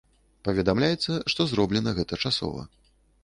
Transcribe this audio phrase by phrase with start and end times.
[0.47, 2.61] Паведамляецца, што зроблена гэта часова.